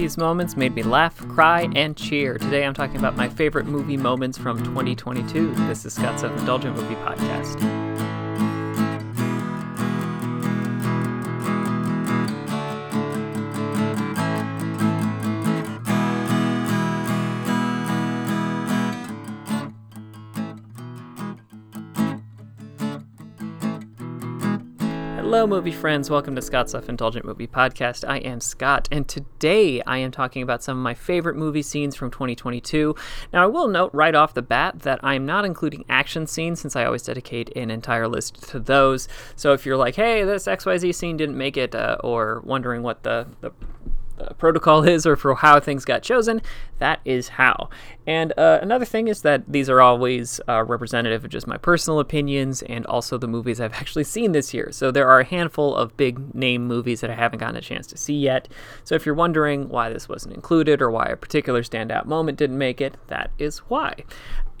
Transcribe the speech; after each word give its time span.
These 0.00 0.16
moments 0.16 0.56
made 0.56 0.74
me 0.74 0.82
laugh, 0.82 1.14
cry, 1.28 1.68
and 1.74 1.94
cheer. 1.94 2.38
Today 2.38 2.64
I'm 2.64 2.72
talking 2.72 2.96
about 2.96 3.16
my 3.16 3.28
favorite 3.28 3.66
movie 3.66 3.98
moments 3.98 4.38
from 4.38 4.56
2022. 4.64 5.52
This 5.66 5.84
is 5.84 5.92
Scott's 5.92 6.22
Self 6.22 6.38
Indulgent 6.38 6.74
Movie 6.74 6.94
Podcast. 6.94 7.89
Hello, 25.40 25.48
movie 25.48 25.72
friends. 25.72 26.10
Welcome 26.10 26.36
to 26.36 26.42
Scott's 26.42 26.72
Self 26.72 26.90
Indulgent 26.90 27.24
Movie 27.24 27.46
Podcast. 27.46 28.06
I 28.06 28.18
am 28.18 28.42
Scott, 28.42 28.90
and 28.92 29.08
today 29.08 29.80
I 29.86 29.96
am 29.96 30.10
talking 30.10 30.42
about 30.42 30.62
some 30.62 30.76
of 30.76 30.82
my 30.82 30.92
favorite 30.92 31.34
movie 31.34 31.62
scenes 31.62 31.96
from 31.96 32.10
2022. 32.10 32.94
Now, 33.32 33.44
I 33.44 33.46
will 33.46 33.66
note 33.66 33.90
right 33.94 34.14
off 34.14 34.34
the 34.34 34.42
bat 34.42 34.80
that 34.80 35.00
I'm 35.02 35.24
not 35.24 35.46
including 35.46 35.86
action 35.88 36.26
scenes 36.26 36.60
since 36.60 36.76
I 36.76 36.84
always 36.84 37.04
dedicate 37.04 37.56
an 37.56 37.70
entire 37.70 38.06
list 38.06 38.50
to 38.50 38.60
those. 38.60 39.08
So 39.34 39.54
if 39.54 39.64
you're 39.64 39.78
like, 39.78 39.94
hey, 39.94 40.24
this 40.24 40.44
XYZ 40.44 40.94
scene 40.94 41.16
didn't 41.16 41.38
make 41.38 41.56
it, 41.56 41.74
uh, 41.74 41.96
or 42.04 42.42
wondering 42.44 42.82
what 42.82 43.02
the, 43.02 43.26
the 43.40 43.50
uh, 44.20 44.32
protocol 44.34 44.84
is 44.88 45.06
or 45.06 45.16
for 45.16 45.34
how 45.34 45.58
things 45.60 45.84
got 45.84 46.02
chosen, 46.02 46.42
that 46.78 47.00
is 47.04 47.28
how. 47.28 47.68
And 48.06 48.32
uh, 48.36 48.58
another 48.62 48.84
thing 48.84 49.08
is 49.08 49.22
that 49.22 49.44
these 49.50 49.70
are 49.70 49.80
always 49.80 50.40
uh, 50.48 50.64
representative 50.64 51.24
of 51.24 51.30
just 51.30 51.46
my 51.46 51.56
personal 51.56 52.00
opinions 52.00 52.62
and 52.62 52.84
also 52.86 53.18
the 53.18 53.28
movies 53.28 53.60
I've 53.60 53.74
actually 53.80 54.04
seen 54.04 54.32
this 54.32 54.52
year. 54.52 54.70
So 54.72 54.90
there 54.90 55.08
are 55.08 55.20
a 55.20 55.24
handful 55.24 55.76
of 55.76 55.96
big 55.96 56.34
name 56.34 56.66
movies 56.66 57.00
that 57.00 57.10
I 57.10 57.14
haven't 57.14 57.38
gotten 57.38 57.56
a 57.56 57.60
chance 57.60 57.86
to 57.88 57.96
see 57.96 58.18
yet. 58.18 58.48
So 58.84 58.94
if 58.94 59.06
you're 59.06 59.14
wondering 59.14 59.68
why 59.68 59.90
this 59.90 60.08
wasn't 60.08 60.34
included 60.34 60.82
or 60.82 60.90
why 60.90 61.06
a 61.06 61.16
particular 61.16 61.62
standout 61.62 62.06
moment 62.06 62.38
didn't 62.38 62.58
make 62.58 62.80
it, 62.80 62.96
that 63.08 63.30
is 63.38 63.58
why. 63.58 64.04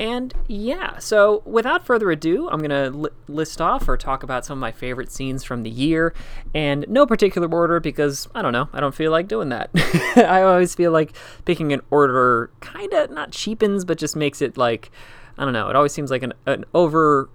And 0.00 0.32
yeah, 0.48 0.96
so 0.96 1.42
without 1.44 1.84
further 1.84 2.10
ado, 2.10 2.48
I'm 2.48 2.60
going 2.60 2.70
to 2.70 2.88
li- 2.96 3.10
list 3.28 3.60
off 3.60 3.86
or 3.86 3.98
talk 3.98 4.22
about 4.22 4.46
some 4.46 4.56
of 4.56 4.60
my 4.60 4.72
favorite 4.72 5.12
scenes 5.12 5.44
from 5.44 5.62
the 5.62 5.68
year, 5.68 6.14
and 6.54 6.86
no 6.88 7.04
particular 7.04 7.52
order 7.52 7.80
because 7.80 8.26
I 8.34 8.40
don't 8.40 8.54
know, 8.54 8.70
I 8.72 8.80
don't 8.80 8.94
feel 8.94 9.10
like 9.10 9.28
doing 9.28 9.49
that. 9.50 9.70
I 10.16 10.42
always 10.42 10.74
feel 10.74 10.92
like 10.92 11.12
picking 11.44 11.72
an 11.72 11.80
order 11.90 12.50
kind 12.60 12.92
of 12.92 13.10
not 13.10 13.32
cheapens, 13.32 13.84
but 13.84 13.98
just 13.98 14.16
makes 14.16 14.42
it 14.42 14.56
like, 14.56 14.90
I 15.38 15.44
don't 15.44 15.52
know, 15.52 15.68
it 15.68 15.76
always 15.76 15.92
seems 15.92 16.10
like 16.10 16.22
an, 16.22 16.32
an 16.46 16.64
over 16.74 17.28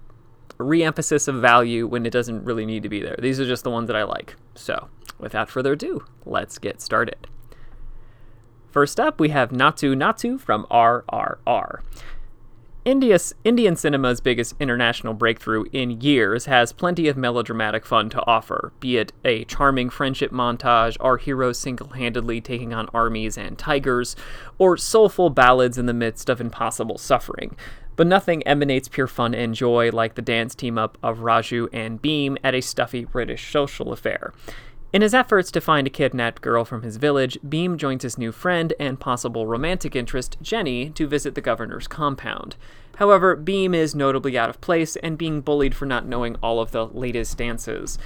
re-emphasis 0.58 1.28
of 1.28 1.36
value 1.36 1.86
when 1.86 2.06
it 2.06 2.10
doesn't 2.10 2.44
really 2.44 2.66
need 2.66 2.82
to 2.82 2.88
be 2.88 3.00
there. 3.00 3.16
These 3.18 3.40
are 3.40 3.46
just 3.46 3.64
the 3.64 3.70
ones 3.70 3.86
that 3.88 3.96
I 3.96 4.02
like. 4.02 4.36
So, 4.54 4.88
without 5.18 5.50
further 5.50 5.72
ado, 5.72 6.04
let's 6.24 6.58
get 6.58 6.80
started. 6.80 7.28
First 8.70 9.00
up, 9.00 9.20
we 9.20 9.30
have 9.30 9.50
Naatu 9.50 9.94
Naatu 9.96 10.38
from 10.38 10.66
RRR. 10.70 11.80
India's, 12.86 13.34
Indian 13.42 13.74
cinema's 13.74 14.20
biggest 14.20 14.54
international 14.60 15.12
breakthrough 15.12 15.64
in 15.72 16.00
years 16.00 16.44
has 16.44 16.72
plenty 16.72 17.08
of 17.08 17.16
melodramatic 17.16 17.84
fun 17.84 18.08
to 18.10 18.24
offer, 18.28 18.72
be 18.78 18.96
it 18.96 19.12
a 19.24 19.42
charming 19.46 19.90
friendship 19.90 20.30
montage, 20.30 20.96
our 21.00 21.16
heroes 21.16 21.58
single 21.58 21.88
handedly 21.88 22.40
taking 22.40 22.72
on 22.72 22.88
armies 22.94 23.36
and 23.36 23.58
tigers, 23.58 24.14
or 24.58 24.76
soulful 24.76 25.30
ballads 25.30 25.78
in 25.78 25.86
the 25.86 25.92
midst 25.92 26.28
of 26.28 26.40
impossible 26.40 26.96
suffering. 26.96 27.56
But 27.96 28.06
nothing 28.06 28.46
emanates 28.46 28.86
pure 28.86 29.08
fun 29.08 29.34
and 29.34 29.52
joy 29.52 29.90
like 29.90 30.14
the 30.14 30.22
dance 30.22 30.54
team 30.54 30.78
up 30.78 30.96
of 31.02 31.18
Raju 31.18 31.68
and 31.72 32.00
Bheem 32.00 32.36
at 32.44 32.54
a 32.54 32.60
stuffy 32.60 33.04
British 33.04 33.50
social 33.50 33.92
affair. 33.92 34.32
In 34.92 35.02
his 35.02 35.14
efforts 35.14 35.50
to 35.50 35.60
find 35.60 35.86
a 35.86 35.90
kidnapped 35.90 36.40
girl 36.40 36.64
from 36.64 36.82
his 36.82 36.96
village, 36.96 37.38
Bheem 37.46 37.76
joins 37.76 38.02
his 38.02 38.16
new 38.16 38.32
friend 38.32 38.72
and 38.78 39.00
possible 39.00 39.46
romantic 39.46 39.96
interest, 39.96 40.36
Jenny, 40.40 40.90
to 40.90 41.06
visit 41.06 41.34
the 41.34 41.40
governor's 41.40 41.88
compound. 41.88 42.56
However, 42.96 43.36
Bheem 43.36 43.74
is 43.74 43.94
notably 43.94 44.38
out 44.38 44.48
of 44.48 44.60
place 44.60 44.96
and 44.96 45.18
being 45.18 45.40
bullied 45.42 45.74
for 45.74 45.86
not 45.86 46.06
knowing 46.06 46.36
all 46.36 46.60
of 46.60 46.70
the 46.70 46.86
latest 46.86 47.36
dances. 47.36 47.98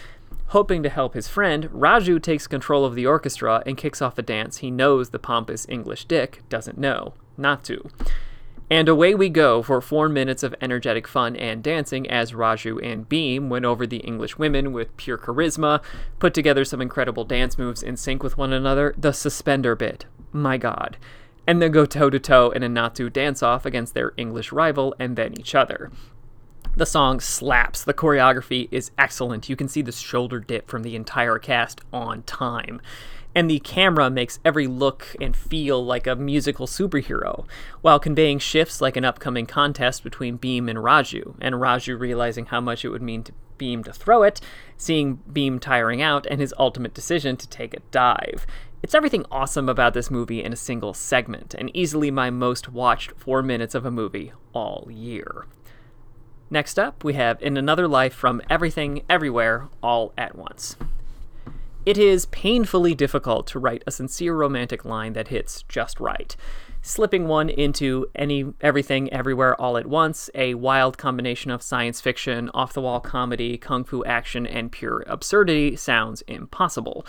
Hoping 0.49 0.83
to 0.83 0.89
help 0.89 1.15
his 1.15 1.29
friend, 1.29 1.69
Raju 1.71 2.21
takes 2.21 2.49
control 2.49 2.85
of 2.85 2.97
the 2.97 3.07
orchestra 3.07 3.63
and 3.67 3.77
kicks 3.77 4.03
off 4.03 4.19
a 4.19 4.23
dance 4.23 4.57
he 4.57 4.71
knows 4.71 5.11
the 5.11 5.19
pompous 5.21 5.65
English 5.69 6.07
Dick 6.07 6.43
doesn't 6.49 6.79
know 6.79 7.15
not 7.37 7.63
to. 7.65 7.89
And 8.71 8.89
away 8.89 9.17
we 9.17 9.29
go 9.29 9.63
for 9.63 9.81
four 9.81 10.09
minutes 10.09 10.45
of 10.45 10.55
energetic 10.61 11.09
fun 11.09 11.35
and 11.35 11.61
dancing 11.61 12.09
as 12.09 12.31
Raju 12.31 12.81
and 12.81 13.09
Bheem 13.09 13.49
went 13.49 13.65
over 13.65 13.85
the 13.85 13.97
English 13.99 14.39
women 14.39 14.73
with 14.73 14.97
pure 14.97 15.19
charisma, 15.19 15.83
put 16.21 16.33
together 16.33 16.65
some 16.65 16.81
incredible 16.81 17.25
dance 17.25 17.59
moves 17.59 17.83
in 17.83 17.97
sync 17.97 18.23
with 18.23 18.39
one 18.39 18.53
another. 18.53 18.95
The 18.97 19.13
suspender 19.13 19.75
bit, 19.75 20.07
my 20.33 20.57
god. 20.57 20.99
And 21.49 21.61
then 21.61 21.73
go 21.73 21.85
toe 21.85 22.11
to 22.11 22.21
toe 22.21 22.51
in 22.51 22.63
a 22.63 22.69
Naatu 22.69 23.13
dance 23.13 23.43
off 23.43 23.67
against 23.67 23.95
their 23.95 24.13
English 24.17 24.53
rival 24.53 24.95
and 25.01 25.17
then 25.17 25.37
each 25.37 25.57
other. 25.57 25.91
The 26.77 26.87
song 26.87 27.19
slaps. 27.19 27.83
The 27.83 27.93
choreography 27.93 28.69
is 28.71 28.93
excellent. 28.97 29.49
You 29.49 29.57
can 29.57 29.67
see 29.67 29.83
the 29.83 29.91
shoulder 29.91 30.39
dip 30.39 30.69
from 30.69 30.85
the 30.85 30.95
entire 30.95 31.41
cast 31.41 31.81
on 31.93 32.23
time 32.23 32.81
and 33.35 33.51
the 33.51 33.61
camera 33.61 34.11
makes 34.11 34.39
every 34.45 34.67
look 34.67 35.15
and 35.21 35.37
feel 35.37 35.85
like 35.85 36.07
a 36.07 36.17
musical 36.17 36.67
superhero, 36.67 37.47
while 37.81 38.01
conveying 38.01 38.39
shifts 38.39 38.81
like 38.81 38.97
an 38.97 39.05
upcoming 39.05 39.47
contest 39.47 40.03
between 40.03 40.39
Bheem 40.39 40.69
and 40.69 40.79
Raju, 40.79 41.37
and 41.41 41.57
Raju 41.57 41.99
realizing 41.99 42.47
how 42.47 42.61
much 42.61 42.85
it 42.85 42.89
would 42.89 43.03
mean 43.03 43.23
to 43.25 43.33
Bheem 43.59 43.85
to 43.85 43.93
throw 43.93 44.23
it, 44.23 44.41
seeing 44.77 45.19
Bheem 45.31 45.61
tiring 45.61 46.03
out, 46.03 46.27
and 46.27 46.41
his 46.41 46.55
ultimate 46.59 46.95
decision 46.95 47.37
to 47.37 47.49
take 47.49 47.75
a 47.75 47.81
dive. 47.91 48.47
It's 48.83 48.95
everything 48.95 49.27
awesome 49.31 49.69
about 49.69 49.93
this 49.93 50.11
movie 50.11 50.43
in 50.43 50.53
a 50.53 50.57
single 50.57 50.95
segment, 50.95 51.55
and 51.55 51.71
easily 51.77 52.11
my 52.11 52.31
most 52.31 52.71
watched 52.71 53.13
four 53.13 53.43
minutes 53.43 53.75
of 53.75 53.85
a 53.85 53.91
movie 53.91 54.33
all 54.55 54.89
year. 54.91 55.47
Next 56.49 56.79
up, 56.79 57.05
we 57.05 57.13
have 57.15 57.41
In 57.43 57.57
Another 57.57 57.87
Life 57.87 58.15
from 58.15 58.41
Everything, 58.51 59.03
Everywhere, 59.09 59.69
All 59.83 60.13
at 60.19 60.35
Once. 60.35 60.77
It 61.87 61.97
is 61.97 62.27
painfully 62.27 62.95
difficult 62.95 63.47
to 63.49 63.59
write 63.59 63.83
a 63.87 63.91
sincere 63.91 64.35
romantic 64.35 64.85
line 64.85 65.15
that 65.15 65.29
hits 65.29 65.63
just 65.63 65.99
right. 65.99 66.37
Slipping 66.83 67.27
one 67.27 67.49
into 67.49 68.07
any 68.15 68.53
everything 68.61 69.11
everywhere 69.11 69.59
all 69.59 69.79
at 69.79 69.87
once, 69.87 70.29
a 70.35 70.55
wild 70.55 70.99
combination 70.99 71.51
of 71.51 71.63
science 71.63 71.99
fiction, 72.01 72.51
off-the-wall 72.53 73.01
comedy, 73.01 73.57
kung 73.57 73.85
fu 73.85 74.05
action, 74.05 74.47
and 74.47 74.71
pure 74.71 75.05
absurdity 75.07 75.75
sounds 75.75 76.21
impossible. 76.23 77.07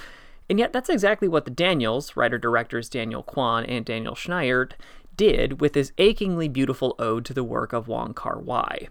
And 0.50 0.58
yet 0.58 0.72
that's 0.72 0.90
exactly 0.90 1.28
what 1.28 1.44
the 1.44 1.52
Daniels, 1.52 2.16
writer-directors 2.16 2.88
Daniel 2.88 3.24
Kwan 3.24 3.66
and 3.66 3.84
Daniel 3.84 4.16
Scheinert, 4.16 4.72
did 5.18 5.60
with 5.60 5.74
this 5.74 5.92
achingly 5.98 6.48
beautiful 6.48 6.96
ode 6.98 7.26
to 7.26 7.34
the 7.34 7.44
work 7.44 7.74
of 7.74 7.90
Wong 7.90 8.14
Kar-wai. 8.14 8.88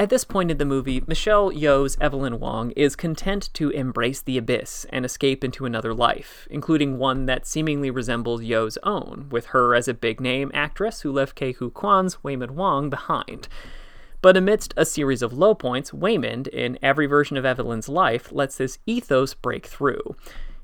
At 0.00 0.08
this 0.08 0.24
point 0.24 0.50
in 0.50 0.56
the 0.56 0.64
movie, 0.64 1.04
Michelle 1.06 1.52
Yeoh's 1.52 1.98
Evelyn 2.00 2.40
Wong 2.40 2.70
is 2.70 2.96
content 2.96 3.50
to 3.52 3.68
embrace 3.68 4.22
the 4.22 4.38
abyss 4.38 4.86
and 4.88 5.04
escape 5.04 5.44
into 5.44 5.66
another 5.66 5.92
life, 5.92 6.48
including 6.50 6.96
one 6.96 7.26
that 7.26 7.46
seemingly 7.46 7.90
resembles 7.90 8.40
Yeoh's 8.40 8.78
own, 8.82 9.26
with 9.28 9.48
her 9.48 9.74
as 9.74 9.88
a 9.88 9.92
big 9.92 10.18
name 10.18 10.50
actress 10.54 11.02
who 11.02 11.12
left 11.12 11.36
Ke 11.36 11.54
Huy 11.54 11.68
Quan's 11.68 12.16
Waymond 12.24 12.52
Wong 12.52 12.88
behind. 12.88 13.46
But 14.22 14.38
amidst 14.38 14.72
a 14.74 14.86
series 14.86 15.20
of 15.20 15.34
low 15.34 15.54
points, 15.54 15.90
Waymond, 15.90 16.48
in 16.48 16.78
every 16.80 17.04
version 17.04 17.36
of 17.36 17.44
Evelyn's 17.44 17.90
life, 17.90 18.32
lets 18.32 18.56
this 18.56 18.78
ethos 18.86 19.34
break 19.34 19.66
through. 19.66 20.16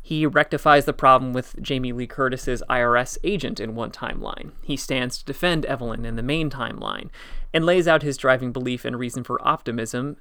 He 0.07 0.25
rectifies 0.25 0.85
the 0.85 0.93
problem 0.93 1.33
with 1.33 1.61
Jamie 1.61 1.91
Lee 1.91 2.07
Curtis's 2.07 2.63
IRS 2.71 3.19
agent 3.25 3.59
in 3.59 3.75
one 3.75 3.91
timeline. 3.91 4.53
He 4.63 4.77
stands 4.77 5.19
to 5.19 5.25
defend 5.25 5.67
Evelyn 5.67 6.05
in 6.05 6.15
the 6.15 6.23
main 6.23 6.49
timeline, 6.49 7.11
and 7.57 7.65
lays 7.65 7.89
out 7.89 8.03
his 8.03 8.19
driving 8.19 8.53
belief 8.53 8.85
and 8.85 8.99
reason 8.99 9.25
for 9.25 9.41
optimism, 9.43 10.19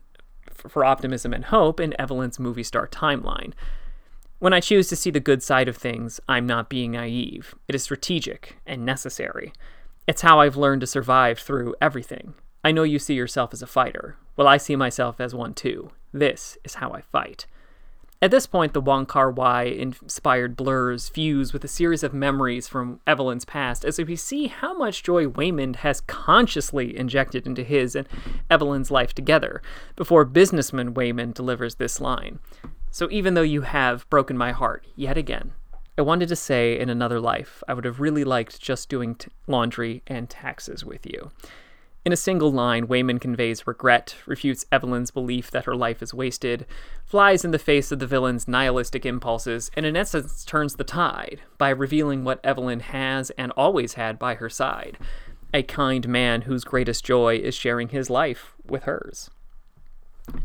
for 0.54 0.86
optimism 0.86 1.34
and 1.34 1.44
hope 1.44 1.82
in 1.82 1.94
Evelyn's 2.00 2.40
movie 2.40 2.64
star 2.64 2.88
timeline. 2.88 3.52
When 4.40 4.54
I 4.54 4.62
choose 4.62 4.88
to 4.88 4.96
see 4.96 5.12
the 5.12 5.20
good 5.20 5.44
side 5.44 5.68
of 5.68 5.76
things, 5.76 6.22
I'm 6.30 6.48
not 6.48 6.70
being 6.70 6.92
naive. 6.92 7.54
It 7.68 7.76
is 7.76 7.84
strategic 7.84 8.56
and 8.66 8.86
necessary. 8.86 9.52
It's 10.08 10.22
how 10.22 10.40
I've 10.40 10.56
learned 10.56 10.80
to 10.80 10.88
survive 10.88 11.38
through 11.38 11.76
everything. 11.82 12.36
I 12.64 12.72
know 12.72 12.84
you 12.84 13.00
see 13.00 13.16
yourself 13.16 13.52
as 13.52 13.62
a 13.62 13.68
fighter. 13.68 14.16
Well, 14.38 14.48
I 14.48 14.56
see 14.56 14.78
myself 14.78 15.20
as 15.20 15.36
one 15.36 15.54
too. 15.54 15.92
This 16.14 16.58
is 16.64 16.76
how 16.76 16.94
I 16.94 17.02
fight. 17.02 17.48
At 18.26 18.32
this 18.32 18.48
point, 18.48 18.74
the 18.74 18.82
Wong 18.82 19.06
Kar 19.06 19.30
Wai 19.30 19.66
inspired 19.66 20.56
blurs 20.56 21.10
fuse 21.10 21.54
with 21.54 21.64
a 21.64 21.68
series 21.68 22.02
of 22.02 22.12
memories 22.12 22.68
from 22.68 23.00
Evelyn's 23.06 23.46
past 23.46 23.86
as 23.86 24.00
we 24.00 24.16
see 24.16 24.48
how 24.48 24.76
much 24.76 25.04
joy 25.04 25.28
Waymond 25.28 25.76
has 25.76 26.02
consciously 26.02 26.98
injected 26.98 27.46
into 27.46 27.62
his 27.62 27.96
and 27.96 28.10
Evelyn's 28.50 28.90
life 28.90 29.14
together 29.14 29.62
before 29.96 30.26
businessman 30.26 30.96
Waymond 30.96 31.36
delivers 31.36 31.76
this 31.76 32.02
line. 32.02 32.40
So 32.90 33.08
even 33.12 33.36
though 33.36 33.44
you 33.44 33.62
have 33.62 34.10
broken 34.10 34.40
my 34.40 34.54
heart 34.54 34.88
yet 34.96 35.18
again, 35.18 35.54
I 35.96 36.02
wanted 36.02 36.28
to 36.30 36.36
say 36.36 36.80
in 36.80 36.90
another 36.90 37.20
life, 37.20 37.62
I 37.68 37.76
would 37.76 37.86
have 37.86 38.00
really 38.00 38.24
liked 38.24 38.60
just 38.60 38.90
doing 38.90 39.14
t- 39.14 39.30
laundry 39.46 40.02
and 40.08 40.28
taxes 40.28 40.84
with 40.84 41.06
you. 41.06 41.30
In 42.06 42.14
a 42.14 42.18
single 42.18 42.52
line, 42.52 42.86
Waymond 42.86 43.20
conveys 43.20 43.66
regret, 43.66 44.16
refutes 44.28 44.68
Evelyn's 44.72 45.10
belief 45.10 45.50
that 45.50 45.66
her 45.66 45.76
life 45.76 46.04
is 46.04 46.14
wasted, 46.14 46.68
flies 47.04 47.44
in 47.44 47.50
the 47.50 47.58
face 47.58 47.92
of 47.92 47.98
the 47.98 48.06
villain's 48.06 48.48
nihilistic 48.48 49.08
impulses, 49.08 49.72
and 49.76 49.88
in 49.88 49.98
essence 49.98 50.46
turns 50.46 50.76
the 50.76 50.84
tide 50.84 51.42
by 51.58 51.70
revealing 51.70 52.24
what 52.24 52.40
Evelyn 52.44 52.82
has 52.82 53.32
and 53.32 53.52
always 53.54 53.96
had 53.96 54.20
by 54.20 54.36
her 54.36 54.50
side 54.50 55.00
a 55.52 55.64
kind 55.64 56.08
man 56.08 56.42
whose 56.42 56.64
greatest 56.64 57.06
joy 57.06 57.38
is 57.38 57.56
sharing 57.56 57.90
his 57.90 58.10
life 58.10 58.54
with 58.68 58.84
hers. 58.84 59.30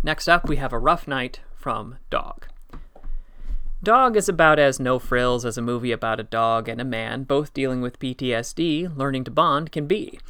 Next 0.03 0.29
up, 0.29 0.49
we 0.49 0.57
have 0.57 0.73
A 0.73 0.79
Rough 0.79 1.09
Night 1.09 1.41
from 1.55 1.97
Dog. 2.11 2.47
Dog 3.83 4.17
is 4.17 4.29
about 4.29 4.59
as 4.59 4.79
no 4.79 4.99
frills 4.99 5.45
as 5.45 5.59
a 5.59 5.63
movie 5.63 5.91
about 5.91 6.21
a 6.21 6.23
dog 6.23 6.69
and 6.69 6.81
a 6.81 6.85
man, 6.85 7.25
both 7.25 7.53
dealing 7.53 7.81
with 7.81 7.99
PTSD, 7.99 8.97
learning 8.97 9.25
to 9.25 9.31
bond, 9.31 9.73
can 9.73 9.87
be. 9.87 10.21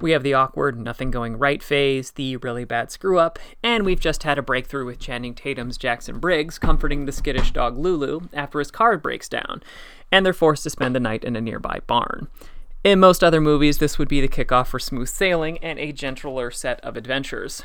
We 0.00 0.10
have 0.10 0.22
the 0.22 0.34
awkward, 0.34 0.78
nothing 0.78 1.10
going 1.10 1.38
right 1.38 1.62
phase, 1.62 2.10
the 2.10 2.36
really 2.36 2.64
bad 2.64 2.90
screw 2.90 3.18
up, 3.18 3.38
and 3.62 3.84
we've 3.84 4.00
just 4.00 4.24
had 4.24 4.36
a 4.36 4.42
breakthrough 4.42 4.84
with 4.84 4.98
Channing 4.98 5.34
Tatum's 5.34 5.78
Jackson 5.78 6.18
Briggs 6.18 6.58
comforting 6.58 7.06
the 7.06 7.12
skittish 7.12 7.50
dog 7.50 7.78
Lulu 7.78 8.28
after 8.34 8.58
his 8.58 8.70
car 8.70 8.98
breaks 8.98 9.28
down, 9.28 9.62
and 10.12 10.26
they're 10.26 10.34
forced 10.34 10.64
to 10.64 10.70
spend 10.70 10.94
the 10.94 11.00
night 11.00 11.24
in 11.24 11.34
a 11.34 11.40
nearby 11.40 11.80
barn. 11.86 12.28
In 12.84 13.00
most 13.00 13.24
other 13.24 13.40
movies, 13.40 13.78
this 13.78 13.98
would 13.98 14.08
be 14.08 14.20
the 14.20 14.28
kickoff 14.28 14.66
for 14.66 14.78
smooth 14.78 15.08
sailing 15.08 15.56
and 15.58 15.78
a 15.78 15.92
gentler 15.92 16.50
set 16.50 16.78
of 16.82 16.96
adventures, 16.96 17.64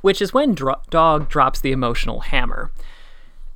which 0.00 0.20
is 0.20 0.34
when 0.34 0.54
Dro- 0.54 0.82
Dog 0.90 1.28
drops 1.28 1.60
the 1.60 1.72
emotional 1.72 2.20
hammer. 2.20 2.72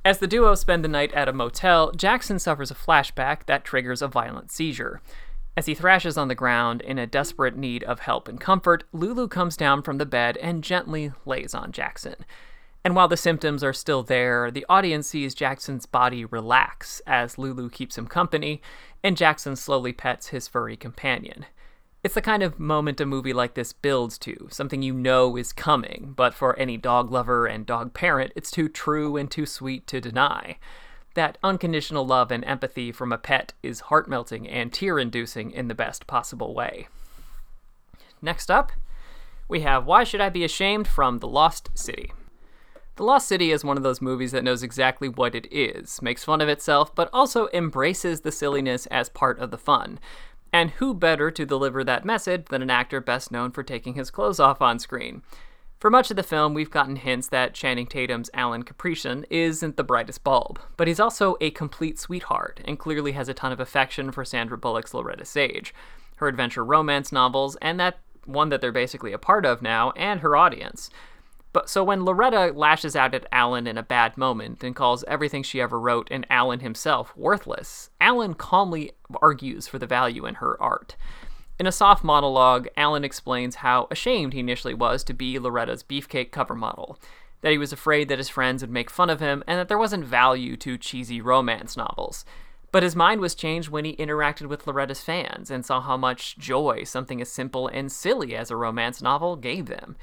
As 0.05 0.19
the 0.19 0.27
duo 0.27 0.55
spend 0.55 0.83
the 0.83 0.89
night 0.89 1.13
at 1.13 1.29
a 1.29 1.33
motel, 1.33 1.91
Jackson 1.91 2.39
suffers 2.39 2.71
a 2.71 2.75
flashback 2.75 3.45
that 3.45 3.63
triggers 3.63 4.01
a 4.01 4.07
violent 4.07 4.51
seizure. 4.51 5.01
As 5.55 5.67
he 5.67 5.75
thrashes 5.75 6.17
on 6.17 6.29
the 6.29 6.35
ground 6.35 6.81
in 6.81 6.97
a 6.97 7.05
desperate 7.05 7.55
need 7.55 7.83
of 7.83 7.99
help 7.99 8.27
and 8.27 8.39
comfort, 8.39 8.85
Lulu 8.91 9.27
comes 9.27 9.55
down 9.55 9.83
from 9.83 9.99
the 9.99 10.05
bed 10.05 10.35
and 10.37 10.63
gently 10.63 11.11
lays 11.25 11.53
on 11.53 11.71
Jackson. 11.71 12.15
And 12.83 12.95
while 12.95 13.07
the 13.07 13.15
symptoms 13.15 13.63
are 13.63 13.71
still 13.71 14.01
there, 14.01 14.49
the 14.49 14.65
audience 14.67 15.07
sees 15.07 15.35
Jackson's 15.35 15.85
body 15.85 16.25
relax 16.25 17.01
as 17.05 17.37
Lulu 17.37 17.69
keeps 17.69 17.97
him 17.97 18.07
company, 18.07 18.61
and 19.03 19.15
Jackson 19.15 19.55
slowly 19.55 19.93
pets 19.93 20.29
his 20.29 20.47
furry 20.47 20.75
companion. 20.75 21.45
It's 22.03 22.15
the 22.15 22.21
kind 22.21 22.43
of 22.43 22.59
moment 22.59 22.99
a 22.99 23.05
movie 23.05 23.31
like 23.31 23.53
this 23.53 23.71
builds 23.71 24.17
to, 24.19 24.47
something 24.51 24.81
you 24.81 24.93
know 24.93 25.37
is 25.37 25.53
coming, 25.53 26.13
but 26.17 26.33
for 26.33 26.57
any 26.59 26.75
dog 26.75 27.11
lover 27.11 27.45
and 27.45 27.65
dog 27.65 27.93
parent, 27.93 28.33
it's 28.35 28.51
too 28.51 28.67
true 28.67 29.15
and 29.15 29.31
too 29.31 29.45
sweet 29.45 29.87
to 29.87 30.01
deny. 30.01 30.57
That 31.15 31.37
unconditional 31.43 32.05
love 32.05 32.31
and 32.31 32.43
empathy 32.45 32.91
from 32.91 33.11
a 33.11 33.17
pet 33.17 33.53
is 33.61 33.81
heart 33.81 34.09
melting 34.09 34.47
and 34.47 34.73
tear 34.73 34.97
inducing 34.97 35.51
in 35.51 35.67
the 35.67 35.75
best 35.75 36.07
possible 36.07 36.55
way. 36.55 36.87
Next 38.21 38.49
up, 38.49 38.71
we 39.47 39.59
have 39.61 39.85
Why 39.85 40.03
Should 40.03 40.21
I 40.21 40.29
Be 40.29 40.43
Ashamed 40.43 40.87
from 40.87 41.19
The 41.19 41.27
Lost 41.27 41.69
City. 41.75 42.11
The 42.95 43.03
Lost 43.03 43.27
City 43.27 43.51
is 43.51 43.63
one 43.63 43.77
of 43.77 43.83
those 43.83 44.01
movies 44.01 44.31
that 44.31 44.43
knows 44.43 44.63
exactly 44.63 45.09
what 45.09 45.35
it 45.35 45.47
is, 45.51 46.01
makes 46.01 46.23
fun 46.23 46.41
of 46.41 46.49
itself, 46.49 46.93
but 46.95 47.09
also 47.11 47.47
embraces 47.53 48.21
the 48.21 48.31
silliness 48.31 48.85
as 48.87 49.09
part 49.09 49.39
of 49.39 49.51
the 49.51 49.57
fun, 49.57 49.99
and 50.51 50.71
who 50.71 50.93
better 50.93 51.29
to 51.31 51.45
deliver 51.45 51.83
that 51.83 52.05
message 52.05 52.45
than 52.45 52.61
an 52.61 52.69
actor 52.69 53.01
best 53.01 53.31
known 53.31 53.51
for 53.51 53.63
taking 53.63 53.95
his 53.95 54.11
clothes 54.11 54.39
off 54.39 54.61
on 54.61 54.79
screen? 54.79 55.23
For 55.83 55.89
much 55.89 56.09
of 56.09 56.15
the 56.15 56.23
film, 56.23 56.53
we've 56.53 56.71
gotten 56.71 56.95
hints 56.95 57.27
that 57.27 57.53
Channing 57.53 57.87
Tatum's 57.87 58.29
Alan 58.33 58.63
Caprison 58.63 59.25
isn't 59.29 59.75
the 59.75 59.83
brightest 59.83 60.23
bulb, 60.23 60.57
but 60.77 60.87
he's 60.87 61.01
also 61.01 61.35
a 61.41 61.51
complete 61.51 61.99
sweetheart 61.99 62.61
and 62.63 62.79
clearly 62.79 63.11
has 63.11 63.27
a 63.27 63.33
ton 63.33 63.51
of 63.51 63.59
affection 63.59 64.09
for 64.13 64.23
Sandra 64.23 64.57
Bullock's 64.57 64.93
Loretta 64.93 65.25
Sage, 65.25 65.73
her 66.15 66.29
adventure 66.29 66.63
romance 66.63 67.11
novels, 67.11 67.57
and 67.61 67.81
that 67.81 67.99
one 68.23 68.47
that 68.47 68.61
they're 68.61 68.71
basically 68.71 69.11
a 69.11 69.17
part 69.17 69.45
of 69.45 69.61
now, 69.61 69.91
and 69.97 70.21
her 70.21 70.37
audience. 70.37 70.89
But 71.51 71.69
so 71.69 71.83
when 71.83 72.05
Loretta 72.05 72.53
lashes 72.55 72.95
out 72.95 73.13
at 73.13 73.27
Alan 73.33 73.67
in 73.67 73.77
a 73.77 73.83
bad 73.83 74.15
moment 74.15 74.63
and 74.63 74.73
calls 74.73 75.03
everything 75.09 75.43
she 75.43 75.59
ever 75.59 75.77
wrote 75.77 76.07
and 76.09 76.25
Alan 76.29 76.61
himself 76.61 77.11
worthless, 77.17 77.89
Alan 77.99 78.35
calmly 78.35 78.93
argues 79.21 79.67
for 79.67 79.79
the 79.79 79.85
value 79.85 80.25
in 80.25 80.35
her 80.35 80.55
art. 80.63 80.95
In 81.59 81.67
a 81.67 81.71
soft 81.71 82.03
monologue, 82.03 82.67
Alan 82.75 83.03
explains 83.03 83.55
how 83.55 83.87
ashamed 83.91 84.33
he 84.33 84.39
initially 84.39 84.73
was 84.73 85.03
to 85.03 85.13
be 85.13 85.37
Loretta's 85.37 85.83
beefcake 85.83 86.31
cover 86.31 86.55
model, 86.55 86.97
that 87.41 87.51
he 87.51 87.57
was 87.57 87.71
afraid 87.71 88.09
that 88.09 88.17
his 88.17 88.29
friends 88.29 88.63
would 88.63 88.71
make 88.71 88.89
fun 88.89 89.09
of 89.09 89.19
him, 89.19 89.43
and 89.45 89.59
that 89.59 89.67
there 89.67 89.77
wasn't 89.77 90.05
value 90.05 90.57
to 90.57 90.77
cheesy 90.77 91.21
romance 91.21 91.77
novels. 91.77 92.25
But 92.71 92.81
his 92.81 92.95
mind 92.95 93.21
was 93.21 93.35
changed 93.35 93.69
when 93.69 93.85
he 93.85 93.95
interacted 93.97 94.47
with 94.47 94.65
Loretta's 94.65 95.03
fans 95.03 95.51
and 95.51 95.63
saw 95.63 95.79
how 95.79 95.95
much 95.95 96.39
joy 96.39 96.85
something 96.85 97.21
as 97.21 97.29
simple 97.29 97.67
and 97.67 97.91
silly 97.91 98.35
as 98.35 98.49
a 98.49 98.55
romance 98.55 98.99
novel 98.99 99.35
gave 99.35 99.67
them. 99.67 99.95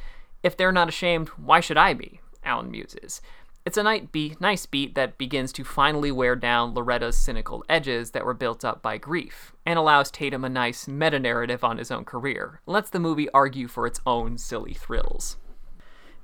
If 0.44 0.56
they're 0.56 0.70
not 0.70 0.88
ashamed, 0.88 1.30
why 1.30 1.58
should 1.58 1.76
I 1.76 1.94
be? 1.94 2.20
Alan 2.44 2.70
muses. 2.70 3.20
It's 3.66 3.76
a 3.76 3.82
nice 3.82 4.66
beat 4.66 4.94
that 4.94 5.18
begins 5.18 5.52
to 5.52 5.64
finally 5.64 6.10
wear 6.10 6.34
down 6.34 6.72
Loretta's 6.72 7.18
cynical 7.18 7.62
edges 7.68 8.12
that 8.12 8.24
were 8.24 8.34
built 8.34 8.64
up 8.64 8.80
by 8.80 8.96
grief, 8.96 9.52
and 9.66 9.78
allows 9.78 10.10
Tatum 10.10 10.44
a 10.44 10.48
nice 10.48 10.88
meta 10.88 11.18
narrative 11.18 11.62
on 11.62 11.76
his 11.76 11.90
own 11.90 12.04
career, 12.04 12.60
lets 12.66 12.88
the 12.90 12.98
movie 12.98 13.28
argue 13.30 13.68
for 13.68 13.86
its 13.86 14.00
own 14.06 14.38
silly 14.38 14.72
thrills. 14.72 15.36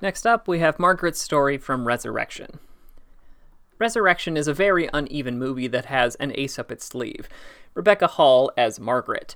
Next 0.01 0.27
up, 0.27 0.49
we 0.49 0.61
have 0.61 0.79
Margaret's 0.79 1.21
story 1.21 1.59
from 1.59 1.87
Resurrection. 1.87 2.59
Resurrection 3.79 4.39
is 4.39 4.49
a 4.49 4.55
very 4.55 4.89
uneven 4.95 5.39
movie 5.39 5.69
that 5.69 5.85
has 5.85 6.15
an 6.15 6.33
ace 6.35 6.59
up 6.59 6.73
its 6.73 6.87
sleeve. 6.87 7.29
Rebecca 7.75 8.07
Hall 8.07 8.51
as 8.57 8.81
Margaret, 8.81 9.35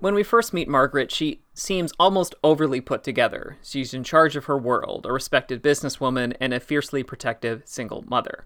when 0.00 0.14
we 0.14 0.22
first 0.22 0.52
meet 0.52 0.68
Margaret, 0.68 1.10
she 1.10 1.40
seems 1.58 1.92
almost 1.98 2.34
overly 2.44 2.80
put 2.80 3.02
together. 3.02 3.56
She's 3.62 3.92
in 3.92 4.04
charge 4.04 4.36
of 4.36 4.44
her 4.44 4.56
world, 4.56 5.06
a 5.06 5.12
respected 5.12 5.62
businesswoman, 5.62 6.36
and 6.40 6.54
a 6.54 6.60
fiercely 6.60 7.02
protective 7.02 7.62
single 7.64 8.02
mother. 8.06 8.44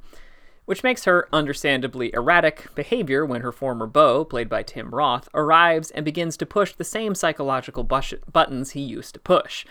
Which 0.65 0.83
makes 0.83 1.05
her 1.05 1.29
understandably 1.33 2.13
erratic 2.15 2.75
behavior 2.75 3.27
when 3.27 3.43
her 3.43 3.53
former 3.53 3.87
beau, 3.87 4.25
played 4.25 4.49
by 4.49 4.63
Tim 4.63 4.95
Roth, 4.95 5.29
arrives 5.35 5.91
and 5.91 6.05
begins 6.05 6.37
to 6.39 6.47
push 6.47 6.73
the 6.73 6.85
same 6.85 7.15
psychological 7.15 7.85
buttons 7.85 8.71
he 8.71 8.81
used 8.81 9.15
to 9.15 9.21
push. 9.21 9.67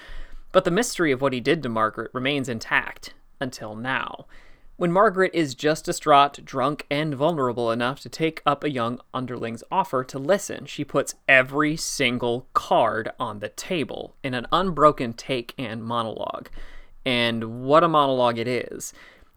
But 0.51 0.65
the 0.65 0.71
mystery 0.71 1.11
of 1.11 1.21
what 1.21 1.33
he 1.33 1.39
did 1.39 1.63
to 1.63 1.69
Margaret 1.69 2.11
remains 2.13 2.49
intact 2.49 3.13
until 3.39 3.75
now 3.75 4.25
when 4.81 4.91
Margaret 4.91 5.29
is 5.35 5.53
just 5.53 5.85
distraught, 5.85 6.43
drunk, 6.43 6.87
and 6.89 7.13
vulnerable 7.13 7.69
enough 7.69 7.99
to 7.99 8.09
take 8.09 8.41
up 8.47 8.63
a 8.63 8.71
young 8.71 8.99
underling's 9.13 9.63
offer 9.71 10.03
to 10.03 10.17
listen, 10.17 10.65
she 10.65 10.83
puts 10.83 11.13
every 11.29 11.77
single 11.77 12.47
card 12.55 13.11
on 13.19 13.37
the 13.37 13.49
table 13.49 14.15
in 14.23 14.33
an 14.33 14.47
unbroken 14.51 15.13
take 15.13 15.53
and 15.55 15.83
monologue. 15.83 16.49
And 17.05 17.61
what 17.61 17.83
a 17.83 17.87
monologue 17.87 18.39
it 18.39 18.47
is. 18.47 18.91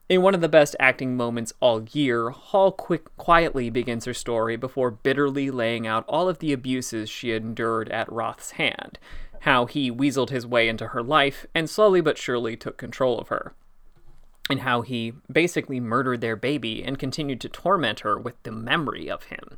In 0.08 0.22
one 0.22 0.34
of 0.34 0.40
the 0.40 0.48
best 0.48 0.76
acting 0.80 1.14
moments 1.14 1.52
all 1.60 1.82
year, 1.92 2.30
Hall 2.30 2.72
quick, 2.72 3.14
quietly 3.18 3.68
begins 3.68 4.06
her 4.06 4.14
story 4.14 4.56
before 4.56 4.90
bitterly 4.90 5.50
laying 5.50 5.86
out 5.86 6.06
all 6.08 6.26
of 6.26 6.38
the 6.38 6.54
abuses 6.54 7.10
she 7.10 7.32
endured 7.32 7.90
at 7.90 8.10
Roth's 8.10 8.52
hand, 8.52 8.98
how 9.40 9.66
he 9.66 9.90
weaseled 9.90 10.30
his 10.30 10.46
way 10.46 10.70
into 10.70 10.86
her 10.86 11.02
life 11.02 11.44
and 11.54 11.68
slowly 11.68 12.00
but 12.00 12.16
surely 12.16 12.56
took 12.56 12.78
control 12.78 13.18
of 13.18 13.28
her 13.28 13.52
and 14.50 14.60
how 14.60 14.82
he 14.82 15.12
basically 15.30 15.80
murdered 15.80 16.20
their 16.20 16.36
baby 16.36 16.82
and 16.82 16.98
continued 16.98 17.40
to 17.40 17.48
torment 17.48 18.00
her 18.00 18.18
with 18.18 18.40
the 18.42 18.52
memory 18.52 19.10
of 19.10 19.24
him. 19.24 19.56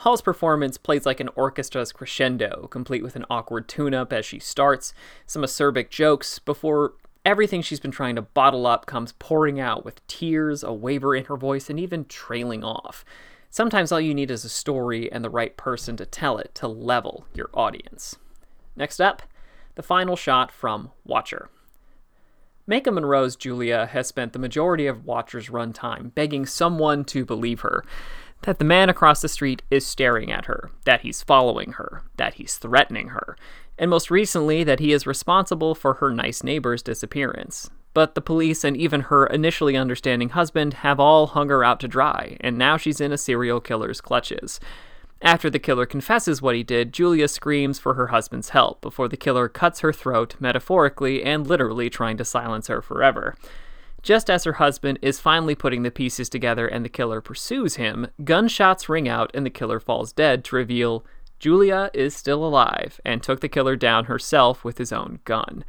Hall's 0.00 0.22
performance 0.22 0.76
plays 0.76 1.06
like 1.06 1.20
an 1.20 1.30
orchestra's 1.36 1.92
crescendo, 1.92 2.68
complete 2.70 3.02
with 3.02 3.16
an 3.16 3.24
awkward 3.30 3.68
tune 3.68 3.94
up 3.94 4.12
as 4.12 4.26
she 4.26 4.38
starts, 4.38 4.92
some 5.26 5.42
acerbic 5.42 5.88
jokes, 5.88 6.38
before 6.38 6.94
everything 7.24 7.62
she's 7.62 7.80
been 7.80 7.90
trying 7.90 8.14
to 8.16 8.22
bottle 8.22 8.66
up 8.66 8.86
comes 8.86 9.12
pouring 9.12 9.58
out 9.58 9.84
with 9.84 10.06
tears, 10.06 10.62
a 10.62 10.72
waver 10.72 11.14
in 11.14 11.24
her 11.24 11.36
voice, 11.36 11.70
and 11.70 11.80
even 11.80 12.04
trailing 12.04 12.62
off. 12.62 13.04
Sometimes 13.48 13.90
all 13.90 14.00
you 14.00 14.14
need 14.14 14.30
is 14.30 14.44
a 14.44 14.50
story 14.50 15.10
and 15.10 15.24
the 15.24 15.30
right 15.30 15.56
person 15.56 15.96
to 15.96 16.04
tell 16.04 16.36
it 16.36 16.54
to 16.56 16.68
level 16.68 17.26
your 17.32 17.48
audience. 17.54 18.16
Next 18.76 19.00
up, 19.00 19.22
the 19.76 19.82
final 19.82 20.14
shot 20.14 20.52
from 20.52 20.90
Watcher. 21.04 21.48
Maika 22.68 22.92
Monroe's 22.92 23.36
Julia 23.36 23.86
has 23.86 24.08
spent 24.08 24.32
the 24.32 24.40
majority 24.40 24.88
of 24.88 25.04
Watcher's 25.04 25.50
runtime 25.50 26.12
begging 26.14 26.44
someone 26.44 27.04
to 27.04 27.24
believe 27.24 27.60
her 27.60 27.84
that 28.42 28.58
the 28.58 28.64
man 28.64 28.88
across 28.88 29.20
the 29.20 29.28
street 29.28 29.62
is 29.70 29.86
staring 29.86 30.32
at 30.32 30.46
her, 30.46 30.70
that 30.84 31.02
he's 31.02 31.22
following 31.22 31.72
her, 31.72 32.02
that 32.16 32.34
he's 32.34 32.56
threatening 32.56 33.08
her, 33.08 33.36
and 33.78 33.88
most 33.88 34.10
recently 34.10 34.64
that 34.64 34.80
he 34.80 34.92
is 34.92 35.06
responsible 35.06 35.74
for 35.76 35.94
her 35.94 36.10
nice 36.10 36.42
neighbor's 36.42 36.82
disappearance. 36.82 37.70
But 37.94 38.14
the 38.14 38.20
police 38.20 38.64
and 38.64 38.76
even 38.76 39.02
her 39.02 39.26
initially 39.26 39.76
understanding 39.76 40.30
husband 40.30 40.74
have 40.74 40.98
all 40.98 41.28
hung 41.28 41.48
her 41.48 41.62
out 41.62 41.78
to 41.80 41.88
dry, 41.88 42.36
and 42.40 42.58
now 42.58 42.76
she's 42.76 43.00
in 43.00 43.12
a 43.12 43.18
serial 43.18 43.60
killer's 43.60 44.00
clutches. 44.00 44.58
After 45.26 45.50
the 45.50 45.58
killer 45.58 45.86
confesses 45.86 46.40
what 46.40 46.54
he 46.54 46.62
did, 46.62 46.92
Julia 46.92 47.26
screams 47.26 47.80
for 47.80 47.94
her 47.94 48.06
husband's 48.06 48.50
help 48.50 48.80
before 48.80 49.08
the 49.08 49.16
killer 49.16 49.48
cuts 49.48 49.80
her 49.80 49.92
throat, 49.92 50.36
metaphorically 50.38 51.24
and 51.24 51.44
literally 51.44 51.90
trying 51.90 52.16
to 52.18 52.24
silence 52.24 52.68
her 52.68 52.80
forever. 52.80 53.34
Just 54.04 54.30
as 54.30 54.44
her 54.44 54.52
husband 54.52 55.00
is 55.02 55.18
finally 55.18 55.56
putting 55.56 55.82
the 55.82 55.90
pieces 55.90 56.28
together 56.28 56.68
and 56.68 56.84
the 56.84 56.88
killer 56.88 57.20
pursues 57.20 57.74
him, 57.74 58.06
gunshots 58.22 58.88
ring 58.88 59.08
out 59.08 59.32
and 59.34 59.44
the 59.44 59.50
killer 59.50 59.80
falls 59.80 60.12
dead 60.12 60.44
to 60.44 60.54
reveal 60.54 61.04
Julia 61.40 61.90
is 61.92 62.14
still 62.14 62.44
alive 62.44 63.00
and 63.04 63.20
took 63.20 63.40
the 63.40 63.48
killer 63.48 63.74
down 63.74 64.04
herself 64.04 64.62
with 64.62 64.78
his 64.78 64.92
own 64.92 65.18
gun. 65.24 65.64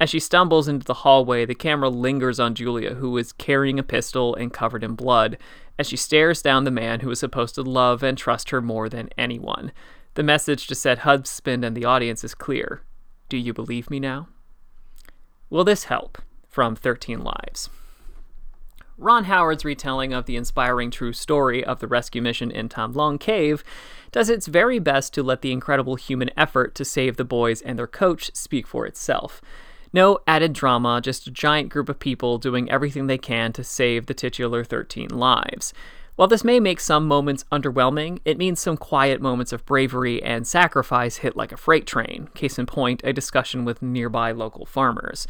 As 0.00 0.08
she 0.10 0.20
stumbles 0.20 0.68
into 0.68 0.84
the 0.84 0.94
hallway, 0.94 1.44
the 1.44 1.54
camera 1.54 1.90
lingers 1.90 2.40
on 2.40 2.54
Julia, 2.54 2.94
who 2.94 3.16
is 3.16 3.32
carrying 3.32 3.78
a 3.78 3.82
pistol 3.82 4.34
and 4.34 4.52
covered 4.52 4.84
in 4.84 4.94
blood, 4.94 5.38
as 5.78 5.86
she 5.86 5.96
stares 5.96 6.42
down 6.42 6.64
the 6.64 6.70
man 6.70 7.00
who 7.00 7.10
is 7.10 7.18
supposed 7.18 7.54
to 7.54 7.62
love 7.62 8.02
and 8.02 8.16
trust 8.16 8.50
her 8.50 8.60
more 8.60 8.88
than 8.88 9.10
anyone. 9.16 9.72
The 10.14 10.22
message 10.22 10.66
to 10.68 10.74
said 10.74 10.98
husband 10.98 11.64
and 11.64 11.76
the 11.76 11.84
audience 11.84 12.24
is 12.24 12.34
clear 12.34 12.82
Do 13.28 13.36
you 13.36 13.52
believe 13.52 13.90
me 13.90 14.00
now? 14.00 14.28
Will 15.50 15.64
this 15.64 15.84
help? 15.84 16.18
From 16.48 16.74
13 16.74 17.22
Lives. 17.22 17.68
Ron 18.98 19.24
Howard's 19.24 19.64
retelling 19.64 20.14
of 20.14 20.24
the 20.24 20.36
inspiring 20.36 20.90
true 20.90 21.12
story 21.12 21.62
of 21.62 21.80
the 21.80 21.86
rescue 21.86 22.22
mission 22.22 22.50
in 22.50 22.70
Tham 22.70 22.92
Luang 22.92 23.18
Cave 23.18 23.62
does 24.10 24.30
its 24.30 24.46
very 24.46 24.78
best 24.78 25.12
to 25.12 25.22
let 25.22 25.42
the 25.42 25.52
incredible 25.52 25.96
human 25.96 26.30
effort 26.34 26.74
to 26.76 26.84
save 26.84 27.18
the 27.18 27.24
boys 27.24 27.60
and 27.60 27.78
their 27.78 27.86
coach 27.86 28.30
speak 28.34 28.66
for 28.66 28.86
itself. 28.86 29.42
No 29.96 30.18
added 30.26 30.52
drama, 30.52 31.00
just 31.00 31.26
a 31.26 31.30
giant 31.30 31.70
group 31.70 31.88
of 31.88 31.98
people 31.98 32.36
doing 32.36 32.70
everything 32.70 33.06
they 33.06 33.16
can 33.16 33.54
to 33.54 33.64
save 33.64 34.04
the 34.04 34.12
titular 34.12 34.62
13 34.62 35.08
lives. 35.08 35.72
While 36.16 36.28
this 36.28 36.44
may 36.44 36.60
make 36.60 36.80
some 36.80 37.08
moments 37.08 37.46
underwhelming, 37.50 38.20
it 38.26 38.36
means 38.36 38.60
some 38.60 38.76
quiet 38.76 39.22
moments 39.22 39.54
of 39.54 39.64
bravery 39.64 40.22
and 40.22 40.46
sacrifice 40.46 41.16
hit 41.16 41.34
like 41.34 41.50
a 41.50 41.56
freight 41.56 41.86
train. 41.86 42.28
Case 42.34 42.58
in 42.58 42.66
point, 42.66 43.00
a 43.04 43.12
discussion 43.14 43.64
with 43.64 43.80
nearby 43.80 44.32
local 44.32 44.66
farmers. 44.66 45.26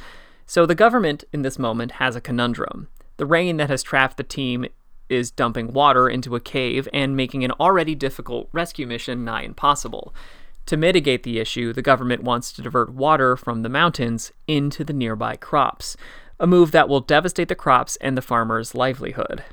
So 0.47 0.67
the 0.67 0.75
government 0.75 1.23
in 1.33 1.43
this 1.43 1.61
moment 1.61 1.93
has 1.93 2.17
a 2.17 2.21
conundrum. 2.21 2.89
The 3.19 3.27
rain 3.27 3.59
that 3.59 3.71
has 3.71 3.85
trapped 3.85 4.17
the 4.17 4.25
team 4.25 4.67
is 5.09 5.31
dumping 5.31 5.75
water 5.75 6.09
into 6.09 6.35
a 6.35 6.41
cave 6.41 6.89
and 6.93 7.17
making 7.17 7.45
an 7.45 7.53
already 7.53 7.95
difficult 7.95 8.49
rescue 8.51 8.89
mission 8.89 9.25
nigh 9.25 9.43
impossible. 9.43 10.13
To 10.67 10.77
mitigate 10.77 11.23
the 11.23 11.39
issue, 11.39 11.73
the 11.73 11.83
government 11.83 12.25
wants 12.25 12.53
to 12.53 12.63
divert 12.63 12.93
water 12.93 13.37
from 13.37 13.63
the 13.63 13.69
mountains 13.69 14.33
into 14.49 14.83
the 14.83 14.93
nearby 14.93 15.37
crops, 15.37 15.97
a 16.41 16.47
move 16.47 16.73
that 16.73 16.89
will 16.89 17.01
devastate 17.01 17.49
the 17.49 17.55
crops 17.55 17.97
and 18.01 18.17
the 18.17 18.23
farmers' 18.23 18.75
livelihood. 18.75 19.45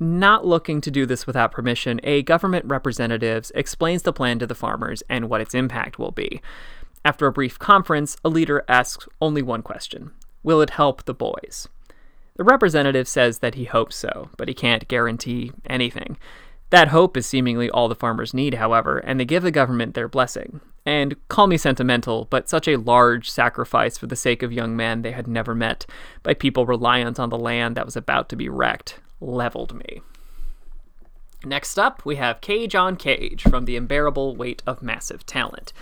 Not 0.00 0.46
looking 0.46 0.80
to 0.80 0.90
do 0.90 1.06
this 1.06 1.26
without 1.26 1.52
permission, 1.52 2.00
a 2.02 2.22
government 2.22 2.64
representative 2.66 3.52
explains 3.54 4.02
the 4.02 4.12
plan 4.12 4.38
to 4.38 4.46
the 4.46 4.54
farmers 4.54 5.02
and 5.08 5.28
what 5.28 5.40
its 5.40 5.54
impact 5.54 5.98
will 5.98 6.10
be. 6.10 6.40
After 7.04 7.26
a 7.26 7.32
brief 7.32 7.58
conference, 7.58 8.16
a 8.24 8.30
leader 8.30 8.64
asks 8.66 9.06
only 9.20 9.42
one 9.42 9.62
question 9.62 10.12
Will 10.42 10.60
it 10.62 10.70
help 10.70 11.04
the 11.04 11.14
boys? 11.14 11.68
The 12.36 12.44
representative 12.44 13.06
says 13.06 13.38
that 13.38 13.54
he 13.54 13.64
hopes 13.64 13.96
so, 13.96 14.30
but 14.36 14.48
he 14.48 14.54
can't 14.54 14.88
guarantee 14.88 15.52
anything. 15.66 16.16
That 16.74 16.88
hope 16.88 17.16
is 17.16 17.24
seemingly 17.24 17.70
all 17.70 17.86
the 17.86 17.94
farmers 17.94 18.34
need, 18.34 18.54
however, 18.54 18.98
and 18.98 19.20
they 19.20 19.24
give 19.24 19.44
the 19.44 19.52
government 19.52 19.94
their 19.94 20.08
blessing. 20.08 20.60
And 20.84 21.14
call 21.28 21.46
me 21.46 21.56
sentimental, 21.56 22.26
but 22.30 22.48
such 22.48 22.66
a 22.66 22.74
large 22.74 23.30
sacrifice 23.30 23.96
for 23.96 24.08
the 24.08 24.16
sake 24.16 24.42
of 24.42 24.52
young 24.52 24.74
men 24.74 25.02
they 25.02 25.12
had 25.12 25.28
never 25.28 25.54
met 25.54 25.86
by 26.24 26.34
people 26.34 26.66
reliant 26.66 27.20
on 27.20 27.28
the 27.28 27.38
land 27.38 27.76
that 27.76 27.84
was 27.84 27.94
about 27.94 28.28
to 28.30 28.36
be 28.36 28.48
wrecked 28.48 28.98
leveled 29.20 29.72
me. 29.72 30.00
Next 31.44 31.78
up, 31.78 32.04
we 32.04 32.16
have 32.16 32.40
Cage 32.40 32.74
on 32.74 32.96
Cage 32.96 33.44
from 33.44 33.66
The 33.66 33.76
Unbearable 33.76 34.34
Weight 34.34 34.60
of 34.66 34.82
Massive 34.82 35.24
Talent. 35.24 35.72